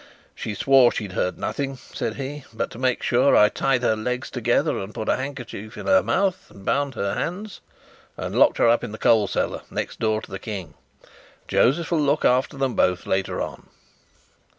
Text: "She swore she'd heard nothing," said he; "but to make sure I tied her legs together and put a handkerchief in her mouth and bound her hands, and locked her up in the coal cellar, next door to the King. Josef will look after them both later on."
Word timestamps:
"She 0.33 0.55
swore 0.55 0.91
she'd 0.91 1.11
heard 1.11 1.37
nothing," 1.37 1.77
said 1.93 2.15
he; 2.15 2.43
"but 2.51 2.71
to 2.71 2.79
make 2.79 3.03
sure 3.03 3.35
I 3.37 3.49
tied 3.49 3.83
her 3.83 3.95
legs 3.95 4.31
together 4.31 4.79
and 4.79 4.95
put 4.95 5.07
a 5.07 5.15
handkerchief 5.15 5.77
in 5.77 5.85
her 5.85 6.01
mouth 6.01 6.49
and 6.49 6.65
bound 6.65 6.95
her 6.95 7.13
hands, 7.13 7.61
and 8.17 8.33
locked 8.35 8.57
her 8.57 8.67
up 8.67 8.83
in 8.83 8.93
the 8.93 8.97
coal 8.97 9.27
cellar, 9.27 9.61
next 9.69 9.99
door 9.99 10.19
to 10.19 10.31
the 10.31 10.39
King. 10.39 10.73
Josef 11.47 11.91
will 11.91 12.01
look 12.01 12.25
after 12.25 12.57
them 12.57 12.73
both 12.73 13.05
later 13.05 13.41
on." 13.43 13.69